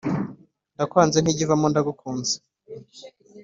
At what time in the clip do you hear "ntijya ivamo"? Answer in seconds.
1.19-1.65